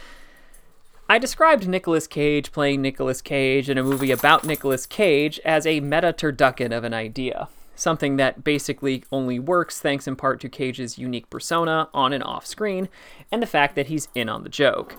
I 1.09 1.19
described 1.19 1.67
Nicolas 1.67 2.07
Cage 2.07 2.53
playing 2.53 2.83
Nicolas 2.83 3.23
Cage 3.23 3.71
in 3.71 3.79
a 3.79 3.83
movie 3.83 4.11
about 4.11 4.45
Nicolas 4.45 4.85
Cage 4.85 5.41
as 5.43 5.67
a 5.67 5.81
meta 5.81 6.13
turducken 6.13 6.71
of 6.71 6.85
an 6.85 6.93
idea, 6.93 7.49
something 7.75 8.17
that 8.17 8.45
basically 8.45 9.05
only 9.11 9.39
works 9.39 9.81
thanks 9.81 10.07
in 10.07 10.17
part 10.17 10.41
to 10.41 10.49
Cage's 10.49 10.99
unique 10.99 11.31
persona 11.31 11.89
on 11.95 12.13
and 12.13 12.23
off 12.23 12.47
screen, 12.47 12.89
and 13.31 13.43
the 13.43 13.47
fact 13.47 13.75
that 13.77 13.87
he's 13.87 14.09
in 14.15 14.29
on 14.29 14.43
the 14.43 14.49
joke. 14.49 14.97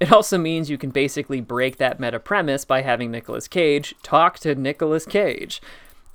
It 0.00 0.12
also 0.12 0.38
means 0.38 0.70
you 0.70 0.78
can 0.78 0.90
basically 0.90 1.42
break 1.42 1.76
that 1.76 2.00
meta 2.00 2.18
premise 2.18 2.64
by 2.64 2.80
having 2.80 3.10
Nicolas 3.10 3.46
Cage 3.46 3.94
talk 4.02 4.38
to 4.38 4.54
Nicolas 4.54 5.04
Cage. 5.04 5.60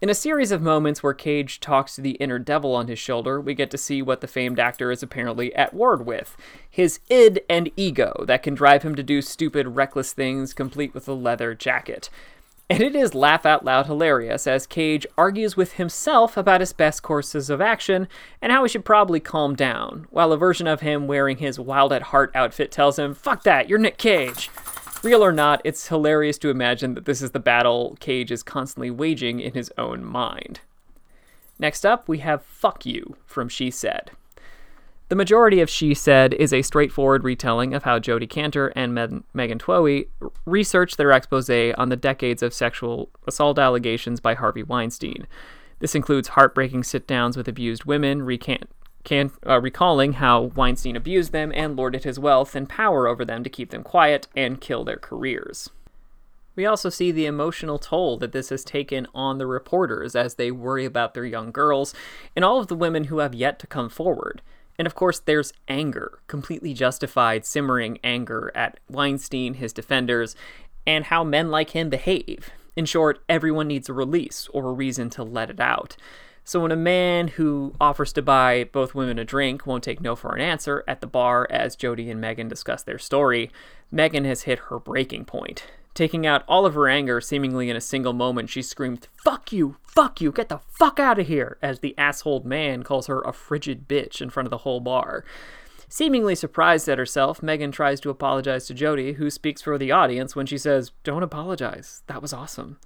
In 0.01 0.09
a 0.09 0.15
series 0.15 0.51
of 0.51 0.61
moments 0.61 1.01
where 1.01 1.13
Cage 1.13 1.59
talks 1.59 1.95
to 1.95 2.01
the 2.01 2.11
inner 2.11 2.37
devil 2.37 2.75
on 2.75 2.87
his 2.87 2.99
shoulder, 2.99 3.39
we 3.39 3.53
get 3.53 3.71
to 3.71 3.77
see 3.77 4.01
what 4.01 4.21
the 4.21 4.27
famed 4.27 4.59
actor 4.59 4.91
is 4.91 5.01
apparently 5.01 5.55
at 5.55 5.73
war 5.73 5.95
with 5.95 6.35
his 6.69 6.99
id 7.09 7.41
and 7.49 7.71
ego 7.77 8.25
that 8.27 8.43
can 8.43 8.55
drive 8.55 8.83
him 8.83 8.95
to 8.95 9.03
do 9.03 9.21
stupid, 9.21 9.67
reckless 9.69 10.13
things, 10.13 10.53
complete 10.53 10.93
with 10.93 11.07
a 11.07 11.13
leather 11.13 11.55
jacket. 11.55 12.09
And 12.67 12.81
it 12.81 12.95
is 12.95 13.13
laugh 13.13 13.45
out 13.45 13.63
loud 13.63 13.85
hilarious 13.85 14.47
as 14.47 14.65
Cage 14.65 15.05
argues 15.17 15.55
with 15.55 15.73
himself 15.73 16.35
about 16.35 16.61
his 16.61 16.73
best 16.73 17.03
courses 17.03 17.51
of 17.51 17.61
action 17.61 18.07
and 18.41 18.51
how 18.51 18.63
he 18.63 18.69
should 18.69 18.85
probably 18.85 19.19
calm 19.19 19.55
down, 19.55 20.07
while 20.09 20.33
a 20.33 20.37
version 20.37 20.65
of 20.65 20.81
him 20.81 21.05
wearing 21.05 21.37
his 21.37 21.59
Wild 21.59 21.93
at 21.93 22.01
Heart 22.01 22.31
outfit 22.33 22.71
tells 22.71 22.97
him, 22.97 23.13
Fuck 23.13 23.43
that, 23.43 23.69
you're 23.69 23.77
Nick 23.77 23.97
Cage. 23.97 24.49
Real 25.03 25.23
or 25.23 25.31
not, 25.31 25.61
it's 25.63 25.89
hilarious 25.89 26.39
to 26.39 26.49
imagine 26.49 26.95
that 26.95 27.05
this 27.05 27.21
is 27.21 27.31
the 27.31 27.39
battle 27.39 27.95
Cage 27.99 28.31
is 28.31 28.41
constantly 28.41 28.89
waging 28.89 29.39
in 29.39 29.53
his 29.53 29.71
own 29.77 30.03
mind. 30.03 30.61
Next 31.59 31.85
up, 31.85 32.07
we 32.07 32.17
have 32.19 32.43
Fuck 32.43 32.83
You 32.83 33.15
from 33.27 33.47
She 33.47 33.69
Said. 33.69 34.09
The 35.07 35.15
majority 35.15 35.61
of 35.61 35.69
She 35.69 35.93
Said 35.93 36.33
is 36.33 36.51
a 36.51 36.63
straightforward 36.63 37.23
retelling 37.23 37.75
of 37.75 37.83
how 37.83 37.99
Jodi 37.99 38.25
Kantor 38.25 38.71
and 38.75 38.95
Meg- 38.95 39.23
Megan 39.35 39.59
Twohey 39.59 40.07
researched 40.45 40.97
their 40.97 41.11
expose 41.11 41.47
on 41.47 41.89
the 41.89 41.95
decades 41.95 42.41
of 42.41 42.55
sexual 42.55 43.11
assault 43.27 43.59
allegations 43.59 44.19
by 44.19 44.33
Harvey 44.33 44.63
Weinstein. 44.63 45.27
This 45.77 45.93
includes 45.93 46.29
heartbreaking 46.29 46.85
sit 46.85 47.05
downs 47.05 47.37
with 47.37 47.47
abused 47.47 47.85
women, 47.85 48.23
recant- 48.23 48.67
can, 49.03 49.29
uh, 49.45 49.61
recalling 49.61 50.13
how 50.13 50.41
Weinstein 50.55 50.95
abused 50.95 51.31
them 51.31 51.51
and 51.53 51.75
lorded 51.75 52.03
his 52.03 52.17
wealth 52.17 52.55
and 52.55 52.67
power 52.67 53.07
over 53.07 53.23
them 53.23 53.43
to 53.43 53.49
keep 53.49 53.69
them 53.69 53.83
quiet 53.83 54.27
and 54.35 54.59
kill 54.59 54.83
their 54.83 54.97
careers. 54.97 55.69
We 56.55 56.65
also 56.65 56.89
see 56.89 57.11
the 57.11 57.27
emotional 57.27 57.77
toll 57.77 58.17
that 58.17 58.31
this 58.31 58.49
has 58.49 58.63
taken 58.63 59.05
on 59.13 59.37
the 59.37 59.45
reporters 59.45 60.15
as 60.15 60.33
they 60.33 60.49
worry 60.49 60.85
about 60.85 61.13
their 61.13 61.25
young 61.25 61.51
girls 61.51 61.93
and 62.35 62.43
all 62.43 62.59
of 62.59 62.67
the 62.67 62.75
women 62.75 63.05
who 63.05 63.19
have 63.19 63.35
yet 63.35 63.59
to 63.59 63.67
come 63.67 63.89
forward. 63.89 64.41
And 64.77 64.85
of 64.85 64.95
course, 64.95 65.19
there's 65.19 65.53
anger, 65.67 66.19
completely 66.27 66.73
justified, 66.73 67.45
simmering 67.45 67.99
anger 68.03 68.51
at 68.53 68.79
Weinstein, 68.89 69.55
his 69.55 69.73
defenders, 69.73 70.35
and 70.85 71.05
how 71.05 71.23
men 71.23 71.49
like 71.49 71.71
him 71.71 71.89
behave. 71.89 72.49
In 72.75 72.85
short, 72.85 73.23
everyone 73.29 73.67
needs 73.67 73.87
a 73.87 73.93
release 73.93 74.49
or 74.53 74.69
a 74.69 74.73
reason 74.73 75.09
to 75.11 75.23
let 75.23 75.49
it 75.49 75.59
out. 75.59 75.95
So 76.43 76.59
when 76.59 76.71
a 76.71 76.75
man 76.75 77.29
who 77.29 77.73
offers 77.81 78.13
to 78.13 78.21
buy 78.21 78.65
both 78.65 78.93
women 78.93 79.17
a 79.17 79.25
drink 79.25 79.65
won't 79.65 79.83
take 79.83 79.99
no 79.99 80.15
for 80.15 80.35
an 80.35 80.41
answer 80.41 80.83
at 80.87 81.01
the 81.01 81.07
bar 81.07 81.47
as 81.49 81.75
Jodi 81.75 82.11
and 82.11 82.21
Megan 82.21 82.47
discuss 82.47 82.83
their 82.83 82.99
story, 82.99 83.49
Megan 83.89 84.25
has 84.25 84.43
hit 84.43 84.59
her 84.59 84.77
breaking 84.77 85.25
point. 85.25 85.63
Taking 85.95 86.27
out 86.27 86.43
all 86.45 86.65
of 86.65 86.73
her 86.73 86.89
anger 86.89 87.21
seemingly 87.21 87.69
in 87.69 87.77
a 87.77 87.81
single 87.81 88.11
moment, 88.11 88.49
she 88.49 88.61
screams, 88.61 88.99
Fuck 89.23 89.53
you! 89.53 89.77
Fuck 89.87 90.19
you! 90.19 90.33
Get 90.33 90.49
the 90.49 90.59
fuck 90.69 90.99
out 90.99 91.19
of 91.19 91.27
here! 91.27 91.57
as 91.61 91.79
the 91.79 91.97
asshole 91.97 92.43
man 92.43 92.83
calls 92.83 93.07
her 93.07 93.21
a 93.21 93.31
frigid 93.31 93.87
bitch 93.87 94.21
in 94.21 94.29
front 94.29 94.45
of 94.45 94.51
the 94.51 94.59
whole 94.59 94.81
bar. 94.81 95.23
Seemingly 95.87 96.35
surprised 96.35 96.89
at 96.89 96.97
herself, 96.97 97.41
Megan 97.41 97.71
tries 97.71 98.01
to 98.01 98.09
apologize 98.09 98.67
to 98.67 98.73
Jodi, 98.73 99.13
who 99.13 99.29
speaks 99.29 99.61
for 99.61 99.77
the 99.77 99.93
audience 99.93 100.35
when 100.35 100.45
she 100.45 100.57
says, 100.57 100.91
Don't 101.05 101.23
apologize. 101.23 102.03
That 102.07 102.21
was 102.21 102.33
awesome. 102.33 102.77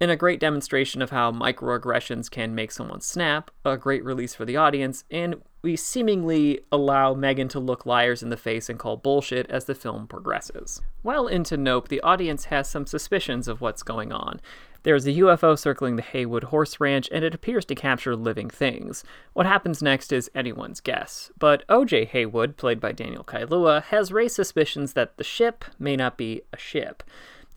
In 0.00 0.08
a 0.08 0.16
great 0.16 0.40
demonstration 0.40 1.02
of 1.02 1.10
how 1.10 1.30
microaggressions 1.30 2.30
can 2.30 2.54
make 2.54 2.72
someone 2.72 3.02
snap, 3.02 3.50
a 3.62 3.76
great 3.76 4.02
release 4.02 4.34
for 4.34 4.46
the 4.46 4.56
audience, 4.56 5.04
and 5.10 5.42
we 5.62 5.76
seemingly 5.76 6.60
allow 6.70 7.14
Megan 7.14 7.48
to 7.48 7.58
look 7.58 7.84
liars 7.84 8.22
in 8.22 8.30
the 8.30 8.36
face 8.36 8.68
and 8.68 8.78
call 8.78 8.96
bullshit 8.96 9.50
as 9.50 9.64
the 9.64 9.74
film 9.74 10.06
progresses. 10.06 10.80
Well 11.02 11.26
into 11.26 11.56
Nope, 11.56 11.88
the 11.88 12.00
audience 12.00 12.46
has 12.46 12.68
some 12.68 12.86
suspicions 12.86 13.48
of 13.48 13.60
what's 13.60 13.82
going 13.82 14.12
on. 14.12 14.40
There's 14.84 15.06
a 15.06 15.12
UFO 15.12 15.58
circling 15.58 15.96
the 15.96 16.02
Haywood 16.02 16.44
Horse 16.44 16.78
Ranch, 16.78 17.08
and 17.10 17.24
it 17.24 17.34
appears 17.34 17.64
to 17.66 17.74
capture 17.74 18.14
living 18.14 18.48
things. 18.48 19.02
What 19.32 19.44
happens 19.44 19.82
next 19.82 20.12
is 20.12 20.30
anyone's 20.34 20.80
guess. 20.80 21.32
But 21.38 21.66
OJ 21.68 22.08
Haywood, 22.08 22.56
played 22.56 22.78
by 22.78 22.92
Daniel 22.92 23.24
Kaluuya, 23.24 23.82
has 23.84 24.12
raised 24.12 24.36
suspicions 24.36 24.92
that 24.92 25.16
the 25.16 25.24
ship 25.24 25.64
may 25.78 25.96
not 25.96 26.16
be 26.16 26.42
a 26.52 26.58
ship 26.58 27.02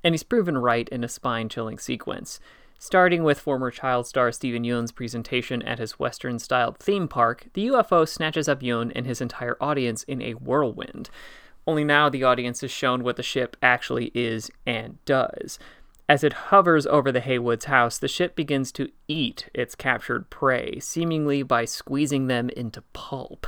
and 0.03 0.13
he's 0.13 0.23
proven 0.23 0.57
right 0.57 0.87
in 0.89 1.03
a 1.03 1.09
spine 1.09 1.49
chilling 1.49 1.77
sequence. 1.77 2.39
Starting 2.83 3.23
with 3.23 3.39
former 3.39 3.69
child 3.69 4.07
star 4.07 4.31
Steven 4.31 4.63
Yeun's 4.63 4.91
presentation 4.91 5.61
at 5.61 5.77
his 5.77 5.99
Western 5.99 6.39
styled 6.39 6.79
theme 6.79 7.07
park, 7.07 7.45
the 7.53 7.67
UFO 7.67 8.07
snatches 8.07 8.49
up 8.49 8.61
Yeun 8.61 8.91
and 8.95 9.05
his 9.05 9.21
entire 9.21 9.55
audience 9.61 10.01
in 10.01 10.19
a 10.19 10.31
whirlwind. 10.33 11.11
Only 11.67 11.83
now 11.83 12.09
the 12.09 12.23
audience 12.23 12.63
is 12.63 12.71
shown 12.71 13.03
what 13.03 13.17
the 13.17 13.23
ship 13.23 13.55
actually 13.61 14.11
is 14.15 14.49
and 14.65 14.97
does. 15.05 15.59
As 16.09 16.23
it 16.23 16.33
hovers 16.49 16.87
over 16.87 17.11
the 17.11 17.21
Haywoods' 17.21 17.65
house, 17.65 17.99
the 17.99 18.07
ship 18.07 18.35
begins 18.35 18.71
to 18.71 18.89
eat 19.07 19.47
its 19.53 19.75
captured 19.75 20.31
prey, 20.31 20.79
seemingly 20.79 21.43
by 21.43 21.65
squeezing 21.65 22.25
them 22.25 22.49
into 22.49 22.81
pulp 22.93 23.45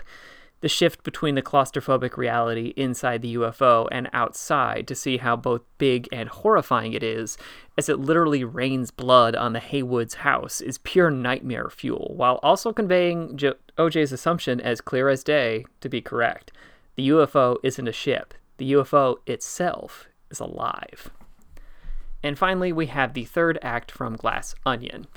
the 0.63 0.69
shift 0.69 1.03
between 1.03 1.35
the 1.35 1.41
claustrophobic 1.41 2.15
reality 2.15 2.73
inside 2.77 3.21
the 3.21 3.35
UFO 3.35 3.85
and 3.91 4.09
outside 4.13 4.87
to 4.87 4.95
see 4.95 5.17
how 5.17 5.35
both 5.35 5.61
big 5.77 6.07
and 6.09 6.29
horrifying 6.29 6.93
it 6.93 7.03
is, 7.03 7.37
as 7.77 7.89
it 7.89 7.99
literally 7.99 8.45
rains 8.45 8.89
blood 8.89 9.35
on 9.35 9.51
the 9.51 9.59
Haywood's 9.59 10.13
house, 10.13 10.61
is 10.61 10.77
pure 10.77 11.11
nightmare 11.11 11.69
fuel, 11.69 12.13
while 12.15 12.39
also 12.41 12.71
conveying 12.71 13.35
jo- 13.35 13.55
OJ's 13.77 14.13
assumption 14.13 14.61
as 14.61 14.79
clear 14.79 15.09
as 15.09 15.21
day 15.21 15.65
to 15.81 15.89
be 15.89 15.99
correct. 15.99 16.53
The 16.95 17.09
UFO 17.09 17.57
isn't 17.61 17.89
a 17.89 17.91
ship, 17.91 18.33
the 18.55 18.71
UFO 18.71 19.17
itself 19.27 20.07
is 20.31 20.39
alive. 20.39 21.09
And 22.23 22.39
finally, 22.39 22.71
we 22.71 22.85
have 22.85 23.15
the 23.15 23.25
third 23.25 23.59
act 23.61 23.91
from 23.91 24.15
Glass 24.15 24.55
Onion. 24.65 25.07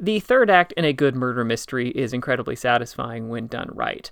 The 0.00 0.18
third 0.18 0.50
act 0.50 0.72
in 0.72 0.84
a 0.84 0.92
good 0.92 1.14
murder 1.14 1.44
mystery 1.44 1.90
is 1.90 2.12
incredibly 2.12 2.56
satisfying 2.56 3.28
when 3.28 3.46
done 3.46 3.70
right. 3.72 4.10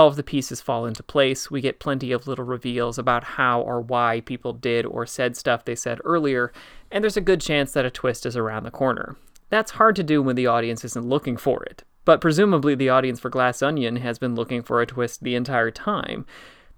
All 0.00 0.06
of 0.06 0.16
the 0.16 0.22
pieces 0.22 0.62
fall 0.62 0.86
into 0.86 1.02
place. 1.02 1.50
We 1.50 1.60
get 1.60 1.78
plenty 1.78 2.10
of 2.10 2.26
little 2.26 2.46
reveals 2.46 2.96
about 2.96 3.22
how 3.22 3.60
or 3.60 3.82
why 3.82 4.22
people 4.24 4.54
did 4.54 4.86
or 4.86 5.04
said 5.04 5.36
stuff 5.36 5.66
they 5.66 5.74
said 5.74 6.00
earlier, 6.06 6.54
and 6.90 7.04
there's 7.04 7.18
a 7.18 7.20
good 7.20 7.42
chance 7.42 7.72
that 7.72 7.84
a 7.84 7.90
twist 7.90 8.24
is 8.24 8.34
around 8.34 8.62
the 8.62 8.70
corner. 8.70 9.18
That's 9.50 9.72
hard 9.72 9.96
to 9.96 10.02
do 10.02 10.22
when 10.22 10.36
the 10.36 10.46
audience 10.46 10.86
isn't 10.86 11.06
looking 11.06 11.36
for 11.36 11.62
it, 11.64 11.84
but 12.06 12.22
presumably 12.22 12.74
the 12.74 12.88
audience 12.88 13.20
for 13.20 13.28
Glass 13.28 13.60
Onion 13.60 13.96
has 13.96 14.18
been 14.18 14.34
looking 14.34 14.62
for 14.62 14.80
a 14.80 14.86
twist 14.86 15.22
the 15.22 15.34
entire 15.34 15.70
time. 15.70 16.24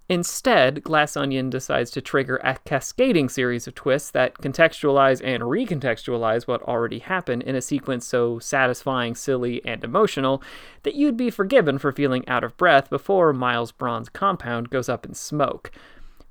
Instead, 0.09 0.83
Glass 0.83 1.17
Onion 1.17 1.49
decides 1.49 1.91
to 1.93 2.01
trigger 2.01 2.37
a 2.43 2.59
cascading 2.65 3.29
series 3.29 3.67
of 3.67 3.75
twists 3.75 4.11
that 4.11 4.35
contextualize 4.39 5.23
and 5.25 5.45
recontextualize 5.45 6.47
what 6.47 6.63
already 6.63 6.99
happened 6.99 7.43
in 7.45 7.55
a 7.55 7.63
sequence 7.63 8.07
so 8.07 8.39
satisfying, 8.39 9.15
silly, 9.15 9.65
and 9.65 9.85
emotional 9.85 10.43
that 10.83 10.97
you'd 10.97 11.17
be 11.17 11.31
forgiven 11.31 11.79
for 11.79 11.93
feeling 11.93 12.29
out 12.29 12.45
of 12.45 12.57
breath 12.57 12.91
before 12.91 13.33
Miles 13.33 13.73
Bron's 13.73 14.09
compound 14.09 14.71
goes 14.71 14.89
up 14.89 15.07
in 15.07 15.15
smoke. 15.15 15.71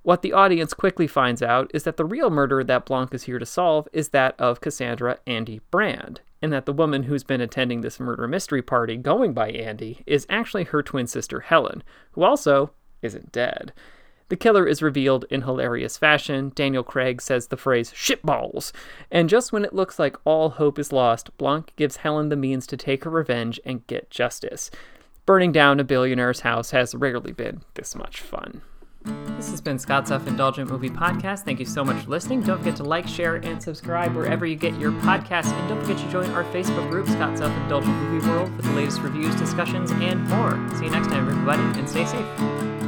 What 0.03 0.21
the 0.21 0.33
audience 0.33 0.73
quickly 0.73 1.07
finds 1.07 1.41
out 1.41 1.71
is 1.73 1.83
that 1.83 1.97
the 1.97 2.05
real 2.05 2.29
murder 2.29 2.63
that 2.63 2.85
Blanc 2.85 3.13
is 3.13 3.23
here 3.23 3.39
to 3.39 3.45
solve 3.45 3.87
is 3.93 4.09
that 4.09 4.35
of 4.39 4.59
Cassandra 4.59 5.19
Andi 5.27 5.61
Brand, 5.69 6.21
and 6.41 6.51
that 6.51 6.65
the 6.65 6.73
woman 6.73 7.03
who's 7.03 7.23
been 7.23 7.41
attending 7.41 7.81
this 7.81 7.99
murder 7.99 8.27
mystery 8.27 8.63
party 8.63 8.97
going 8.97 9.33
by 9.33 9.51
Andi 9.51 10.01
is 10.07 10.25
actually 10.27 10.65
her 10.65 10.81
twin 10.81 11.07
sister 11.07 11.41
Helen, 11.41 11.83
who 12.11 12.23
also 12.23 12.71
isn't 13.01 13.31
dead. 13.31 13.73
The 14.31 14.37
killer 14.37 14.65
is 14.65 14.81
revealed 14.81 15.25
in 15.29 15.41
hilarious 15.41 15.97
fashion. 15.97 16.53
Daniel 16.55 16.83
Craig 16.83 17.21
says 17.21 17.47
the 17.47 17.57
phrase 17.57 17.91
shitballs. 17.91 18.71
And 19.11 19.27
just 19.27 19.51
when 19.51 19.65
it 19.65 19.75
looks 19.75 19.99
like 19.99 20.15
all 20.23 20.51
hope 20.51 20.79
is 20.79 20.93
lost, 20.93 21.35
Blanc 21.37 21.73
gives 21.75 21.97
Helen 21.97 22.29
the 22.29 22.37
means 22.37 22.65
to 22.67 22.77
take 22.77 23.03
her 23.03 23.09
revenge 23.09 23.59
and 23.65 23.85
get 23.87 24.09
justice. 24.09 24.71
Burning 25.25 25.51
down 25.51 25.81
a 25.81 25.83
billionaire's 25.83 26.39
house 26.39 26.71
has 26.71 26.95
rarely 26.95 27.33
been 27.33 27.63
this 27.73 27.93
much 27.93 28.21
fun. 28.21 28.61
This 29.35 29.49
has 29.49 29.59
been 29.59 29.77
Scott's 29.79 30.09
Self 30.09 30.25
Indulgent 30.27 30.69
Movie 30.69 30.89
Podcast. 30.89 31.43
Thank 31.43 31.59
you 31.59 31.65
so 31.65 31.83
much 31.83 32.03
for 32.03 32.09
listening. 32.11 32.41
Don't 32.41 32.59
forget 32.59 32.77
to 32.77 32.83
like, 32.83 33.07
share, 33.07 33.35
and 33.35 33.61
subscribe 33.61 34.15
wherever 34.15 34.45
you 34.45 34.55
get 34.55 34.79
your 34.79 34.91
podcasts. 34.91 35.51
And 35.51 35.67
don't 35.67 35.81
forget 35.81 35.97
to 35.97 36.09
join 36.09 36.29
our 36.31 36.43
Facebook 36.45 36.89
group, 36.89 37.07
Scott's 37.07 37.41
Self 37.41 37.51
Indulgent 37.63 37.95
Movie 37.95 38.27
World, 38.27 38.55
for 38.55 38.61
the 38.61 38.71
latest 38.71 39.01
reviews, 39.01 39.35
discussions, 39.35 39.91
and 39.91 40.23
more. 40.29 40.57
See 40.77 40.85
you 40.85 40.91
next 40.91 41.07
time, 41.07 41.27
everybody, 41.27 41.63
and 41.79 41.89
stay 41.89 42.05
safe. 42.05 42.80